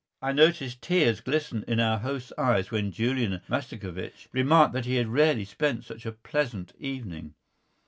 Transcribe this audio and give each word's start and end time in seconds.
I 0.19 0.31
noticed 0.31 0.81
tears 0.81 1.21
glisten 1.21 1.63
in 1.67 1.79
our 1.79 1.99
host's 1.99 2.33
eyes 2.35 2.71
when 2.71 2.91
Julian 2.91 3.39
Mastakovich 3.47 4.29
remarked 4.31 4.73
that 4.73 4.85
he 4.85 4.95
had 4.95 5.09
rarely 5.09 5.45
spent 5.45 5.83
such 5.85 6.07
a 6.07 6.11
pleasant 6.11 6.73
evening. 6.79 7.35